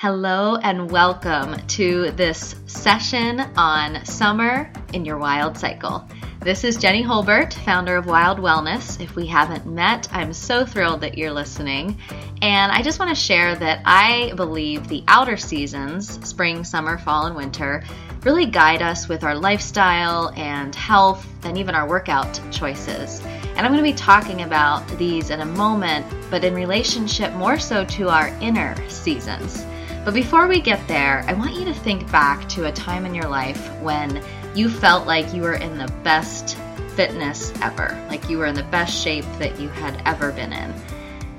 [0.00, 6.08] Hello and welcome to this session on summer in your wild cycle.
[6.40, 8.98] This is Jenny Holbert, founder of Wild Wellness.
[8.98, 11.98] If we haven't met, I'm so thrilled that you're listening.
[12.40, 17.26] And I just want to share that I believe the outer seasons, spring, summer, fall,
[17.26, 17.84] and winter,
[18.22, 23.20] really guide us with our lifestyle and health and even our workout choices.
[23.20, 27.58] And I'm going to be talking about these in a moment, but in relationship more
[27.58, 29.66] so to our inner seasons.
[30.04, 33.14] But before we get there, I want you to think back to a time in
[33.14, 34.22] your life when
[34.54, 36.56] you felt like you were in the best
[36.96, 40.74] fitness ever, like you were in the best shape that you had ever been in.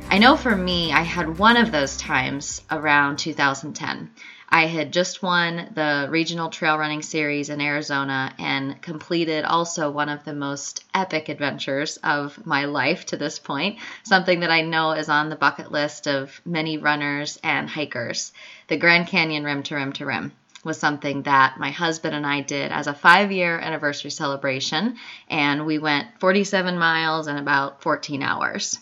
[0.09, 4.11] I know for me, I had one of those times around 2010.
[4.53, 10.09] I had just won the regional trail running series in Arizona and completed also one
[10.09, 14.91] of the most epic adventures of my life to this point, something that I know
[14.91, 18.33] is on the bucket list of many runners and hikers.
[18.67, 20.33] The Grand Canyon Rim to Rim to Rim
[20.65, 24.97] was something that my husband and I did as a five year anniversary celebration,
[25.29, 28.77] and we went 47 miles in about 14 hours.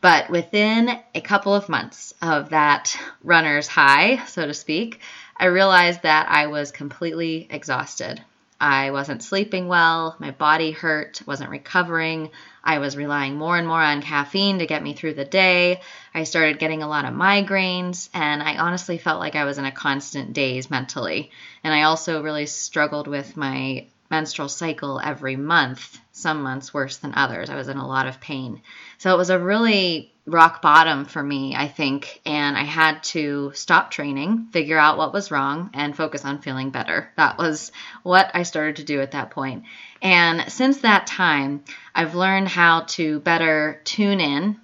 [0.00, 5.00] But within a couple of months of that runner's high, so to speak,
[5.36, 8.22] I realized that I was completely exhausted.
[8.58, 12.30] I wasn't sleeping well, my body hurt, wasn't recovering.
[12.64, 15.80] I was relying more and more on caffeine to get me through the day.
[16.14, 19.66] I started getting a lot of migraines, and I honestly felt like I was in
[19.66, 21.30] a constant daze mentally.
[21.62, 27.14] And I also really struggled with my menstrual cycle every month, some months worse than
[27.14, 27.50] others.
[27.50, 28.62] I was in a lot of pain.
[28.98, 33.52] So it was a really rock bottom for me, I think, and I had to
[33.54, 37.12] stop training, figure out what was wrong, and focus on feeling better.
[37.16, 37.70] That was
[38.02, 39.64] what I started to do at that point.
[40.02, 44.60] And since that time, I've learned how to better tune in,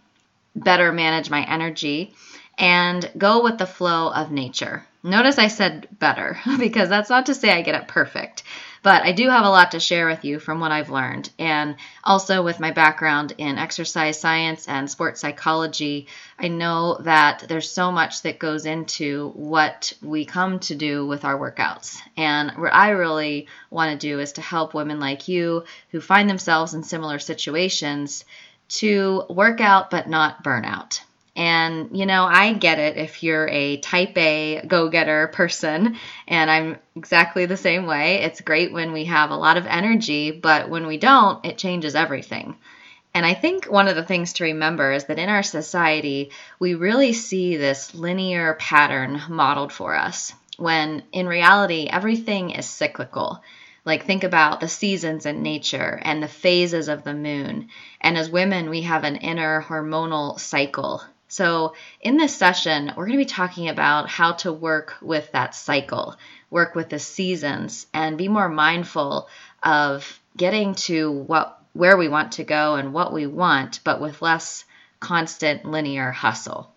[0.57, 2.15] better manage my energy,
[2.59, 4.85] and go with the flow of nature.
[5.03, 8.43] Notice I said better because that's not to say I get it perfect.
[8.83, 11.31] But I do have a lot to share with you from what I've learned.
[11.39, 17.71] And also with my background in exercise science and sports psychology, I know that there's
[17.71, 22.01] so much that goes into what we come to do with our workouts.
[22.17, 26.29] And what I really want to do is to help women like you who find
[26.29, 28.25] themselves in similar situations
[28.69, 31.03] to work out but not burn out.
[31.35, 35.97] And, you know, I get it if you're a type A go getter person,
[36.29, 38.23] and I'm exactly the same way.
[38.23, 41.95] It's great when we have a lot of energy, but when we don't, it changes
[41.95, 42.57] everything.
[43.15, 46.75] And I think one of the things to remember is that in our society, we
[46.75, 53.42] really see this linear pattern modeled for us, when in reality, everything is cyclical.
[53.85, 57.69] Like, think about the seasons in nature and the phases of the moon.
[58.01, 61.73] And as women, we have an inner hormonal cycle so,
[62.03, 66.15] in this session, we're going to be talking about how to work with that cycle,
[66.51, 69.31] work with the seasons, and be more mindful
[69.63, 74.21] of getting to what where we want to go and what we want, but with
[74.21, 74.67] less
[75.01, 76.71] constant linear hustle.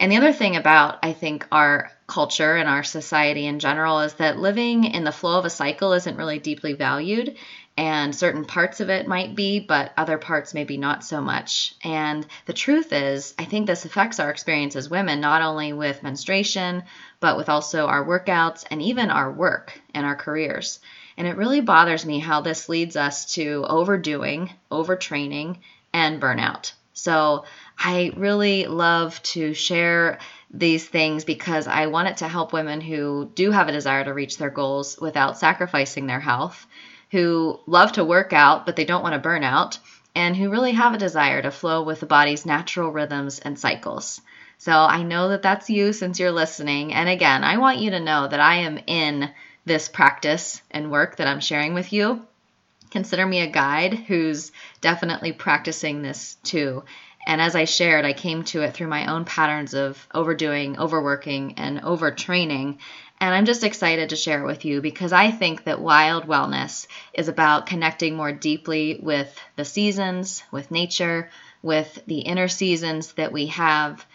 [0.00, 4.14] And the other thing about, I think, our culture and our society in general is
[4.14, 7.36] that living in the flow of a cycle isn't really deeply valued
[7.78, 11.76] and certain parts of it might be, but other parts maybe not so much.
[11.84, 16.02] And the truth is, I think this affects our experience as women, not only with
[16.02, 16.82] menstruation,
[17.20, 20.80] but with also our workouts and even our work and our careers.
[21.16, 25.58] And it really bothers me how this leads us to overdoing, overtraining,
[25.92, 26.72] and burnout.
[26.94, 27.44] So
[27.78, 30.18] I really love to share
[30.50, 34.12] these things because I want it to help women who do have a desire to
[34.12, 36.66] reach their goals without sacrificing their health
[37.10, 39.78] who love to work out, but they don't want to burn out,
[40.14, 44.20] and who really have a desire to flow with the body's natural rhythms and cycles.
[44.58, 46.92] So I know that that's you since you're listening.
[46.92, 49.30] And again, I want you to know that I am in
[49.64, 52.26] this practice and work that I'm sharing with you.
[52.90, 56.82] Consider me a guide who's definitely practicing this too.
[57.26, 61.54] And as I shared, I came to it through my own patterns of overdoing, overworking,
[61.58, 62.78] and overtraining.
[63.20, 66.86] And I'm just excited to share it with you because I think that wild wellness
[67.12, 71.30] is about connecting more deeply with the seasons, with nature,
[71.62, 74.06] with the inner seasons that we have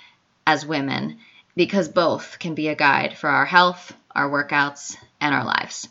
[0.48, 1.20] as women,
[1.56, 5.90] because both can be a guide for our health, our workouts, and our lives.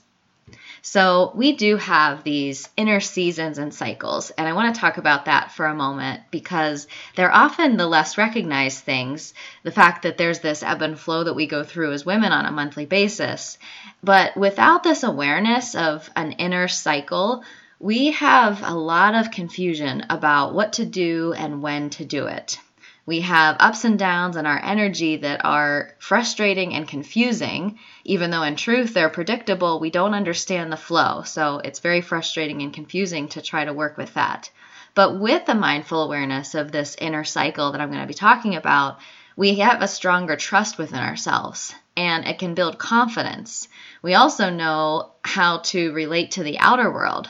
[0.84, 5.26] So, we do have these inner seasons and cycles, and I want to talk about
[5.26, 9.32] that for a moment because they're often the less recognized things.
[9.62, 12.46] The fact that there's this ebb and flow that we go through as women on
[12.46, 13.58] a monthly basis.
[14.02, 17.44] But without this awareness of an inner cycle,
[17.78, 22.58] we have a lot of confusion about what to do and when to do it.
[23.04, 28.44] We have ups and downs in our energy that are frustrating and confusing, even though
[28.44, 29.80] in truth they're predictable.
[29.80, 31.22] We don't understand the flow.
[31.24, 34.50] So it's very frustrating and confusing to try to work with that.
[34.94, 38.54] But with the mindful awareness of this inner cycle that I'm going to be talking
[38.54, 38.98] about,
[39.36, 43.68] we have a stronger trust within ourselves and it can build confidence.
[44.02, 47.28] We also know how to relate to the outer world.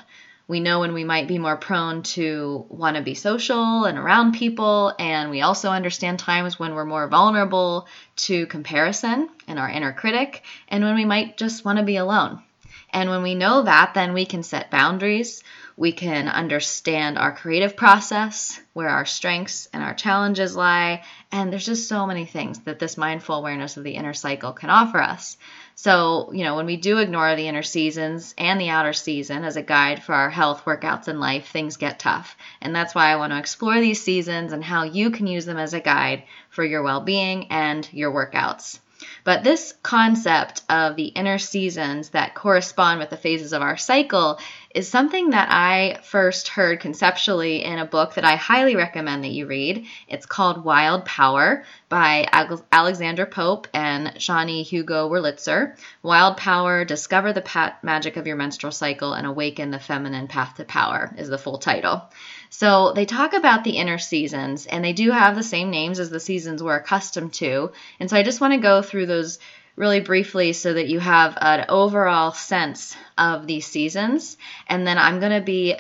[0.53, 4.33] We know when we might be more prone to want to be social and around
[4.33, 7.87] people, and we also understand times when we're more vulnerable
[8.27, 12.43] to comparison and our inner critic, and when we might just want to be alone.
[12.91, 15.43] And when we know that, then we can set boundaries.
[15.79, 21.03] We can understand our creative process, where our strengths and our challenges lie.
[21.33, 24.69] And there's just so many things that this mindful awareness of the inner cycle can
[24.69, 25.39] offer us.
[25.75, 29.57] So, you know, when we do ignore the inner seasons and the outer season as
[29.57, 32.37] a guide for our health, workouts, and life, things get tough.
[32.61, 35.59] And that's why I want to explore these seasons and how you can use them
[35.59, 38.79] as a guide for your well being and your workouts.
[39.25, 44.39] But this concept of the inner seasons that correspond with the phases of our cycle
[44.75, 49.33] is something that I first heard conceptually in a book that I highly recommend that
[49.33, 49.87] you read.
[50.09, 52.27] It's called Wild Power by
[52.73, 55.77] Alexandra Pope and Sjanie Hugo Wurlitzer.
[56.03, 60.65] Wild Power Discover the Magic of Your Menstrual Cycle and Awaken the Feminine Path to
[60.65, 62.03] Power is the full title.
[62.49, 66.11] So they talk about the inner seasons, and they do have the same names as
[66.11, 67.73] the seasons we're accustomed to.
[67.99, 69.39] And so I just want to go through those
[69.77, 74.37] really briefly so that you have an overall sense of these seasons.
[74.67, 75.77] And then I'm going to be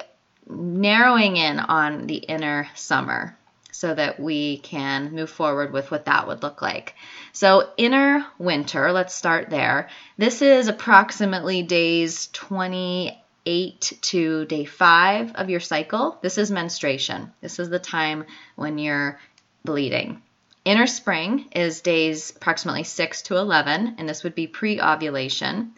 [0.48, 3.36] narrowing in on the inner summer
[3.70, 6.94] so that we can move forward with what that would look like.
[7.32, 9.88] So, inner winter, let's start there.
[10.18, 16.18] This is approximately days 28 to day 5 of your cycle.
[16.22, 17.32] This is menstruation.
[17.40, 18.24] This is the time
[18.54, 19.18] when you're
[19.64, 20.22] bleeding.
[20.64, 25.74] Inner spring is days approximately 6 to 11, and this would be pre ovulation.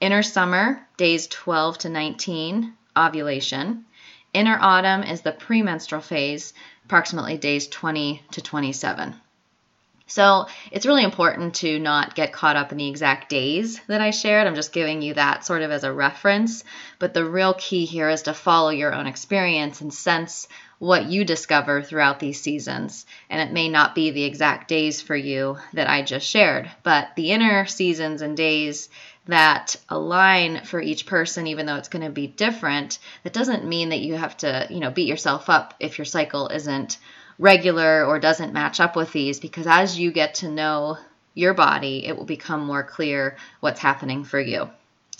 [0.00, 3.86] Inner summer, days 12 to 19, ovulation.
[4.34, 6.52] Inner autumn is the premenstrual phase,
[6.84, 9.14] approximately days 20 to 27.
[10.06, 14.10] So it's really important to not get caught up in the exact days that I
[14.10, 14.46] shared.
[14.46, 16.64] I'm just giving you that sort of as a reference.
[16.98, 20.48] But the real key here is to follow your own experience and sense
[20.78, 23.04] what you discover throughout these seasons.
[23.28, 27.08] And it may not be the exact days for you that I just shared, but
[27.16, 28.88] the inner seasons and days
[29.28, 33.90] that align for each person even though it's going to be different that doesn't mean
[33.90, 36.98] that you have to you know beat yourself up if your cycle isn't
[37.38, 40.96] regular or doesn't match up with these because as you get to know
[41.34, 44.68] your body it will become more clear what's happening for you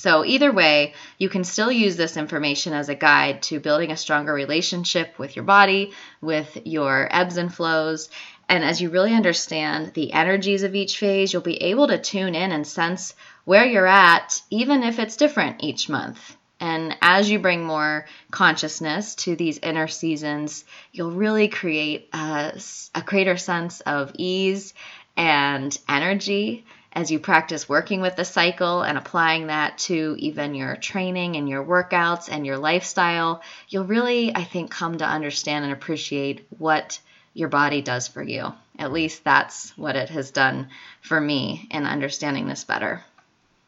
[0.00, 3.96] so, either way, you can still use this information as a guide to building a
[3.96, 8.08] stronger relationship with your body, with your ebbs and flows.
[8.48, 12.36] And as you really understand the energies of each phase, you'll be able to tune
[12.36, 13.12] in and sense
[13.44, 16.36] where you're at, even if it's different each month.
[16.60, 22.60] And as you bring more consciousness to these inner seasons, you'll really create a,
[22.94, 24.74] a greater sense of ease
[25.16, 26.64] and energy
[26.98, 31.48] as you practice working with the cycle and applying that to even your training and
[31.48, 36.98] your workouts and your lifestyle, you'll really, I think, come to understand and appreciate what
[37.34, 38.52] your body does for you.
[38.80, 43.04] At least that's what it has done for me in understanding this better.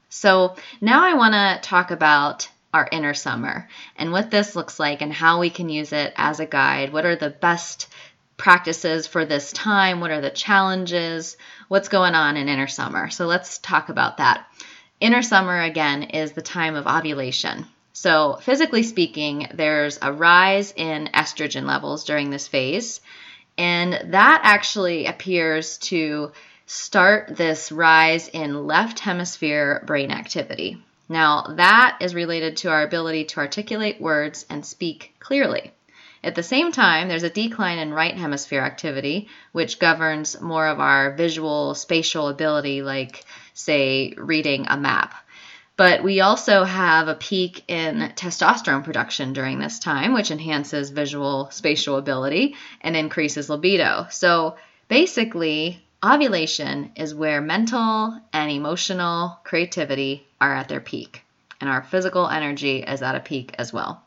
[0.09, 5.03] So now I want to talk about our inner summer and what this looks like
[5.03, 6.93] and how we can use it as a guide.
[6.93, 7.87] What are the best
[8.41, 10.01] practices for this time?
[10.01, 11.37] What are the challenges?
[11.69, 13.11] What's going on in inner summer?
[13.11, 14.47] So let's talk about that.
[14.99, 17.67] Inner summer, again, is the time of ovulation.
[17.93, 23.03] So, physically speaking, there's a rise in estrogen levels during this phase,
[23.59, 26.33] and that actually appears to
[26.65, 30.83] start this rise in left hemisphere brain activity.
[31.11, 35.73] Now, that is related to our ability to articulate words and speak clearly.
[36.23, 40.79] At the same time, there's a decline in right hemisphere activity, which governs more of
[40.79, 43.25] our visual spatial ability, like,
[43.55, 45.15] say, reading a map.
[45.77, 51.49] But we also have a peak in testosterone production during this time, which enhances visual
[51.51, 54.07] spatial ability and increases libido.
[54.11, 54.57] So
[54.89, 61.23] basically, ovulation is where mental and emotional creativity are at their peak,
[61.63, 64.05] and our physical energy is at a peak as well.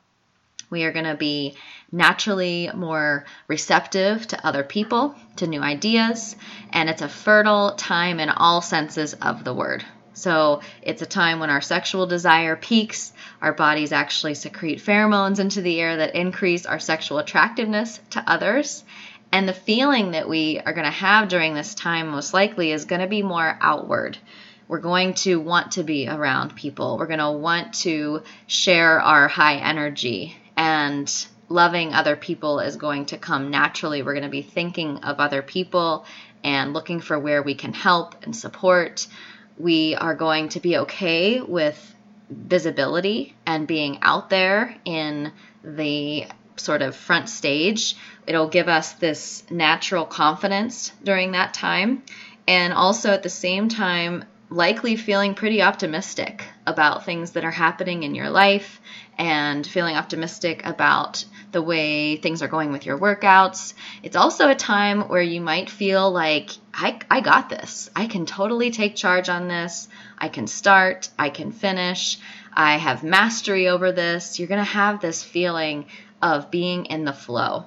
[0.74, 1.56] We are going to be
[1.92, 6.36] naturally more receptive to other people, to new ideas,
[6.72, 9.86] and it's a fertile time in all senses of the word.
[10.14, 15.62] So it's a time when our sexual desire peaks, our bodies actually secrete pheromones into
[15.62, 18.84] the air that increase our sexual attractiveness to others,
[19.34, 22.86] And the feeling that we are going to have during this time, most likely, is
[22.86, 24.16] going to be more outward.
[24.68, 27.00] We're going to want to be around people.
[27.00, 30.38] We're going to want to share our high energy.
[30.64, 31.14] And
[31.50, 34.02] loving other people is going to come naturally.
[34.02, 36.06] We're going to be thinking of other people
[36.42, 39.06] and looking for where we can help and support.
[39.58, 41.78] We are going to be okay with
[42.30, 45.34] visibility and being out there in
[45.66, 47.98] the sort of front stage.
[48.26, 52.04] It'll give us this natural confidence during that time.
[52.48, 54.24] And also at the same time,
[54.54, 58.80] likely feeling pretty optimistic about things that are happening in your life
[59.18, 63.74] and feeling optimistic about the way things are going with your workouts.
[64.04, 67.90] It's also a time where you might feel like, I, I got this.
[67.96, 69.88] I can totally take charge on this.
[70.20, 71.10] I can start.
[71.18, 72.20] I can finish.
[72.54, 74.38] I have mastery over this.
[74.38, 75.86] You're going to have this feeling
[76.22, 77.66] of being in the flow.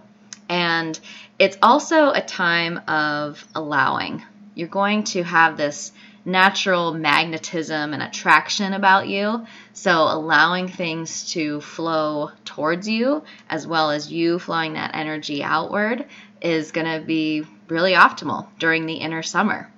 [0.49, 0.99] And
[1.37, 4.23] it's also a time of allowing.
[4.55, 5.93] You're going to have this
[6.27, 9.47] natural magnetism and attraction about you.
[9.73, 16.05] So, allowing things to flow towards you as well as you flowing that energy outward
[16.43, 19.71] is going to be really optimal during the inner summer.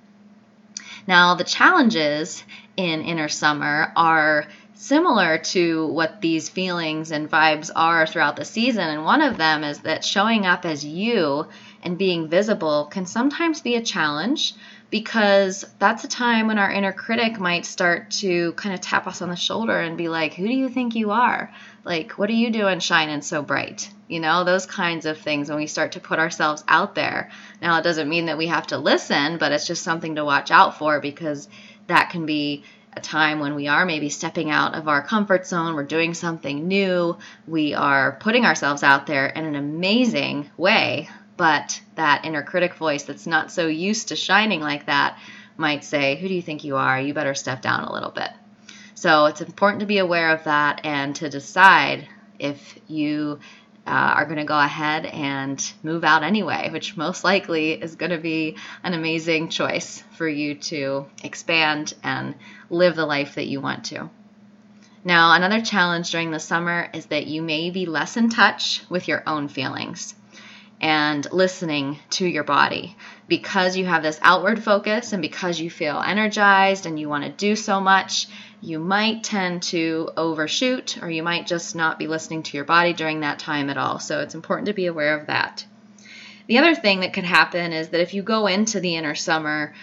[1.07, 2.43] Now, the challenges
[2.75, 8.87] in inner summer are similar to what these feelings and vibes are throughout the season.
[8.87, 11.47] And one of them is that showing up as you
[11.83, 14.53] and being visible can sometimes be a challenge
[14.89, 19.21] because that's a time when our inner critic might start to kind of tap us
[19.21, 21.53] on the shoulder and be like, Who do you think you are?
[21.83, 23.89] Like, what are you doing shining so bright?
[24.07, 27.29] You know, those kinds of things when we start to put ourselves out there.
[27.61, 30.49] Now, it doesn't mean that we have to listen, but it's just something to watch
[30.49, 31.47] out for because
[31.87, 35.75] that can be a time when we are maybe stepping out of our comfort zone,
[35.75, 37.17] we're doing something new,
[37.47, 41.07] we are putting ourselves out there in an amazing way
[41.39, 45.17] but that inner critic voice that's not so used to shining like that
[45.55, 46.99] might say, Who do you think you are?
[46.99, 48.29] You better step down a little bit.
[48.93, 53.39] So it's important to be aware of that and to decide if you
[53.87, 58.11] uh, are going to go ahead and move out anyway, which most likely is going
[58.11, 62.35] to be an amazing choice for you to expand and
[62.69, 64.09] live the life that you want to.
[65.05, 69.07] Now, another challenge during the summer is that you may be less in touch with
[69.07, 70.15] your own feelings
[70.81, 72.95] and listening to your body.
[73.27, 77.29] Because you have this outward focus and because you feel energized and you want to
[77.29, 78.27] do so much,
[78.61, 82.93] you might tend to overshoot or you might just not be listening to your body
[82.93, 83.99] during that time at all.
[83.99, 85.65] So it's important to be aware of that.
[86.47, 89.73] The other thing that could happen is that if you go into the inner summer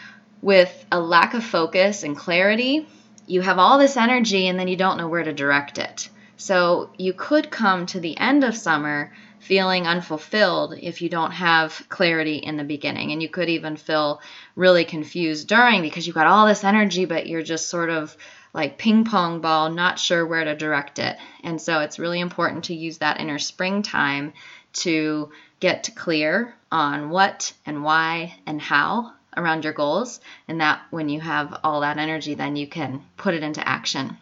[0.43, 2.89] with a lack of focus and clarity,
[3.27, 6.09] you have all this energy and then you don't know where to direct it.
[6.37, 9.13] So you could come to the end of summer
[9.47, 13.13] feeling unfulfilled if you don't have clarity in the beginning.
[13.13, 14.21] And you could even feel
[14.57, 18.17] really confused during because you've got all this energy, but you're just sort of
[18.53, 21.17] like ping pong ball, not sure where to direct it.
[21.45, 24.33] And so it's really important to use that inner springtime
[24.73, 30.21] to get clear on what and why and how around your goals.
[30.49, 34.17] And that when you have all that energy, then you can put it into action.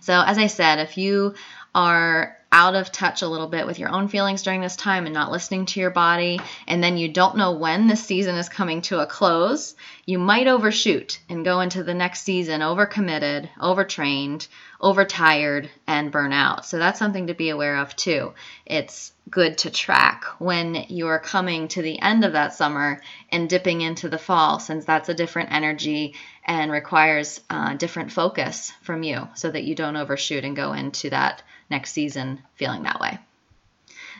[0.00, 1.34] So, as I said, if you
[1.74, 5.14] are out of touch a little bit with your own feelings during this time and
[5.14, 8.82] not listening to your body, and then you don't know when the season is coming
[8.82, 14.46] to a close, you might overshoot and go into the next season overcommitted, overtrained,
[14.80, 16.66] overtired, and burn out.
[16.66, 18.34] So that's something to be aware of too.
[18.66, 23.80] It's good to track when you're coming to the end of that summer and dipping
[23.80, 29.28] into the fall, since that's a different energy and requires uh, different focus from you
[29.34, 33.18] so that you don't overshoot and go into that next season feeling that way.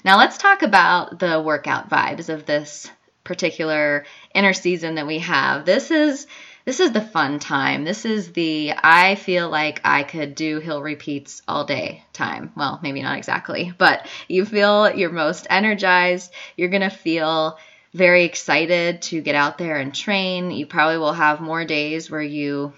[0.05, 2.91] Now, let's talk about the workout vibes of this
[3.25, 5.64] particular inner season that we have.
[5.64, 6.26] This is
[6.64, 7.85] this is the fun time.
[7.85, 12.52] This is the I feel like I could do hill repeats all day time.
[12.57, 16.33] Well, maybe not exactly, but you feel you're most energized.
[16.57, 17.59] You're going to feel
[17.95, 20.50] very excited to get out there and train.
[20.50, 22.73] You probably will have more days where you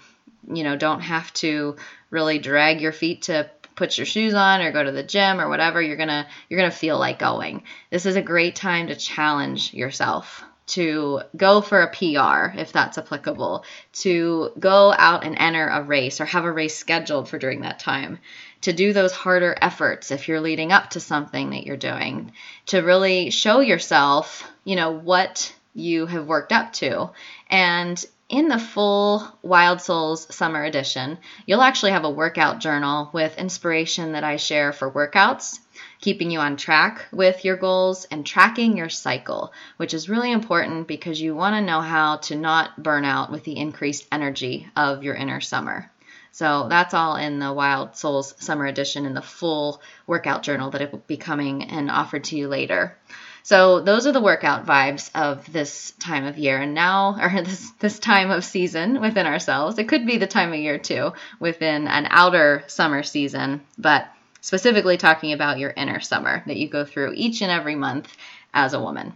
[0.47, 1.75] you know don't have to
[2.09, 5.49] really drag your feet to put your shoes on or go to the gym or
[5.49, 7.63] whatever you're going to you're going to feel like going.
[7.89, 12.97] This is a great time to challenge yourself to go for a PR if that's
[12.97, 13.63] applicable,
[13.93, 17.79] to go out and enter a race or have a race scheduled for during that
[17.79, 18.19] time,
[18.61, 22.31] to do those harder efforts if you're leading up to something that you're doing,
[22.65, 27.11] to really show yourself, you know, what you have worked up to.
[27.49, 33.37] And in the full Wild Souls Summer Edition, you'll actually have a workout journal with
[33.37, 35.59] inspiration that I share for workouts.
[36.01, 40.87] keeping you on track with your goals, and tracking your cycle, which is really important
[40.87, 45.03] because you want to know how to not burn out with the increased energy of
[45.03, 45.91] your inner summer.
[46.31, 50.81] So that's all in the Wild Souls Summer Edition in the full workout journal that
[50.81, 52.97] it will be coming and offered to you later.
[53.45, 57.69] So those are the workout vibes of this time of year and now or this
[57.79, 59.77] this time of season within ourselves.
[59.77, 64.07] It could be the time of year too within an outer summer season, but
[64.41, 68.11] specifically talking about your inner summer that you go through each and every month
[68.51, 69.13] as a woman.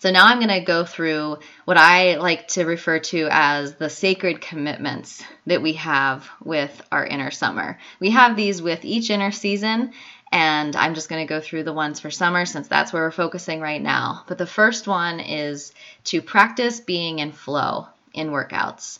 [0.00, 3.90] So now I'm going to go through what I like to refer to as the
[3.90, 7.78] sacred commitments that we have with our inner summer.
[7.98, 9.92] We have these with each inner season,
[10.32, 13.10] and I'm just going to go through the ones for summer since that's where we're
[13.10, 14.24] focusing right now.
[14.26, 15.72] But the first one is
[16.04, 18.98] to practice being in flow in workouts.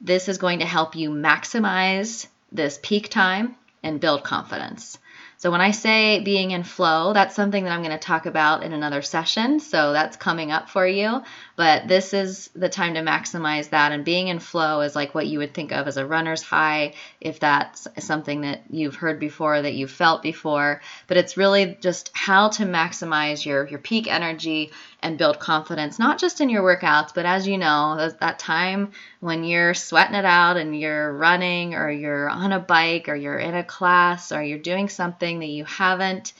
[0.00, 4.98] This is going to help you maximize this peak time and build confidence.
[5.40, 8.62] So when I say being in flow, that's something that I'm going to talk about
[8.62, 9.58] in another session.
[9.58, 11.22] So that's coming up for you.
[11.56, 13.92] But this is the time to maximize that.
[13.92, 16.92] And being in flow is like what you would think of as a runner's high,
[17.22, 20.82] if that's something that you've heard before, that you've felt before.
[21.06, 26.18] But it's really just how to maximize your, your peak energy and build confidence, not
[26.18, 30.56] just in your workouts, but as you know, that time when you're sweating it out
[30.56, 34.58] and you're running or you're on a bike or you're in a class or you're
[34.58, 36.32] doing something that you haven't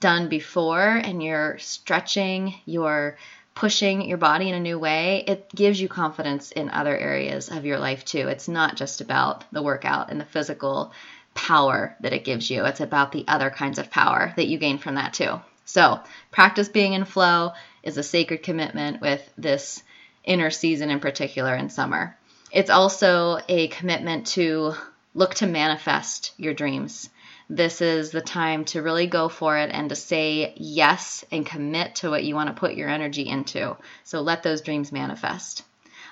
[0.00, 3.16] done before and you're stretching, you're
[3.54, 7.64] pushing your body in a new way, it gives you confidence in other areas of
[7.64, 8.28] your life too.
[8.28, 10.92] It's not just about the workout and the physical
[11.34, 14.78] power that it gives you, it's about the other kinds of power that you gain
[14.78, 15.40] from that too.
[15.64, 17.52] So, practice being in flow
[17.84, 19.82] is a sacred commitment with this
[20.24, 22.16] inner season in particular in summer.
[22.50, 24.74] It's also a commitment to
[25.14, 27.08] look to manifest your dreams.
[27.50, 31.96] This is the time to really go for it and to say yes and commit
[31.96, 33.76] to what you want to put your energy into.
[34.02, 35.62] So let those dreams manifest.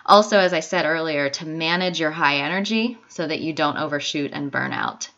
[0.04, 4.32] Also, as I said earlier, to manage your high energy so that you don't overshoot
[4.32, 5.08] and burn out.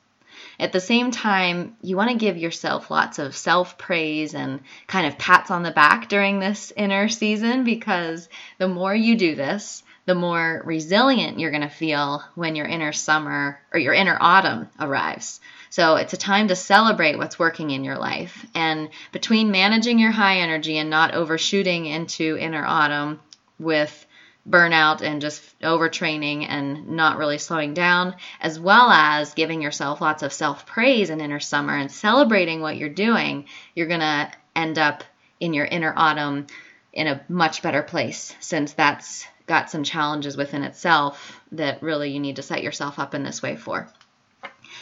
[0.58, 5.06] At the same time, you want to give yourself lots of self praise and kind
[5.06, 9.82] of pats on the back during this inner season because the more you do this,
[10.06, 14.68] the more resilient you're going to feel when your inner summer or your inner autumn
[14.78, 15.40] arrives.
[15.70, 18.46] So it's a time to celebrate what's working in your life.
[18.54, 23.20] And between managing your high energy and not overshooting into inner autumn
[23.58, 24.06] with
[24.48, 30.22] burnout and just overtraining and not really slowing down, as well as giving yourself lots
[30.22, 34.78] of self praise in inner summer and celebrating what you're doing, you're going to end
[34.78, 35.04] up
[35.40, 36.46] in your inner autumn
[36.92, 42.20] in a much better place since that's got some challenges within itself that really you
[42.20, 43.88] need to set yourself up in this way for.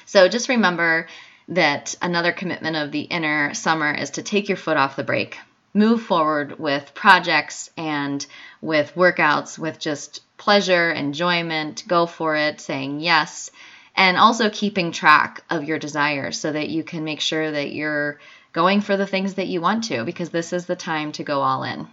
[0.06, 1.08] So just remember
[1.48, 5.38] that another commitment of the inner summer is to take your foot off the brake
[5.74, 8.24] move forward with projects and
[8.60, 13.50] with workouts with just pleasure, enjoyment, go for it, saying yes,
[13.94, 18.18] and also keeping track of your desires so that you can make sure that you're
[18.52, 21.40] going for the things that you want to because this is the time to go
[21.40, 21.86] all in.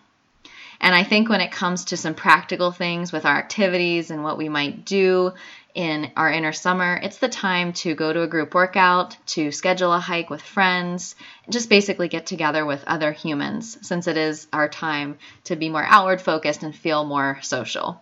[0.81, 4.37] And I think when it comes to some practical things with our activities and what
[4.37, 5.33] we might do
[5.75, 9.93] in our inner summer, it's the time to go to a group workout, to schedule
[9.93, 11.15] a hike with friends,
[11.49, 15.85] just basically get together with other humans since it is our time to be more
[15.85, 18.01] outward focused and feel more social.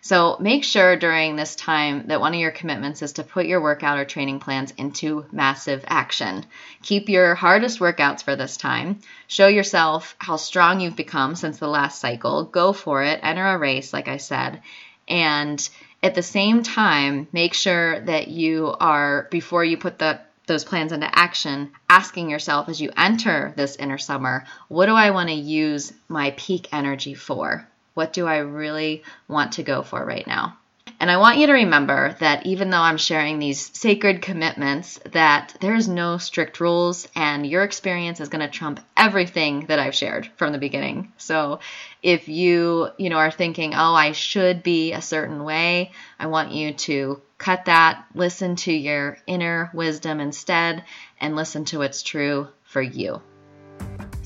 [0.00, 3.60] So make sure during this time that one of your commitments is to put your
[3.60, 6.46] workout or training plans into massive action.
[6.82, 9.00] Keep your hardest workouts for this time.
[9.26, 12.44] Show yourself how strong you've become since the last cycle.
[12.44, 13.20] Go for it.
[13.22, 14.62] Enter a race, like I said.
[15.08, 15.68] And
[16.02, 20.92] at the same time, make sure that you are, before you put the those plans
[20.92, 25.34] into action, asking yourself as you enter this inner summer, what do I want to
[25.34, 27.68] use my peak energy for?
[27.94, 30.57] What do I really want to go for right now?
[31.00, 35.56] And I want you to remember that even though I'm sharing these sacred commitments, that
[35.60, 40.28] there's no strict rules and your experience is going to trump everything that I've shared
[40.36, 41.12] from the beginning.
[41.16, 41.60] So
[42.02, 46.50] if you, you know, are thinking, "Oh, I should be a certain way," I want
[46.50, 50.82] you to cut that, listen to your inner wisdom instead
[51.20, 53.22] and listen to what's true for you.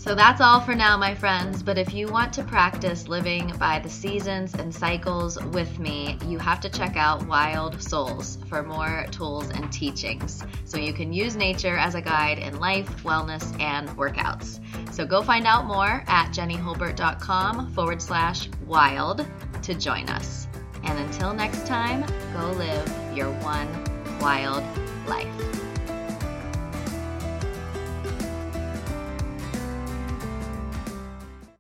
[0.02, 1.62] So that's all for now, my friends.
[1.62, 6.40] But if you want to practice living by the seasons and cycles with me, you
[6.40, 10.42] have to check out Wild Souls for more tools and teachings.
[10.64, 14.58] So you can use nature as a guide in life, wellness, and workouts.
[14.92, 19.24] So go find out more at jennyholbert.com forward slash wild
[19.62, 20.48] to join us.
[20.82, 23.68] And until next time, go live your one
[24.18, 24.64] wild
[25.06, 25.61] life.